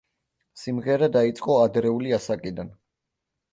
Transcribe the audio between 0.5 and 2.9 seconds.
სიმღერა დაიწყო ადრეული ასაკიდან.